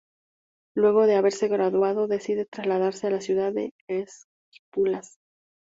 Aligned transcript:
Luego 0.75 1.05
de 1.05 1.13
haberse 1.15 1.47
graduado 1.47 2.07
decide 2.07 2.45
trasladarse 2.47 3.05
a 3.05 3.11
la 3.11 3.21
Ciudad 3.21 3.53
de 3.53 3.71
Esquipulas. 3.87 5.19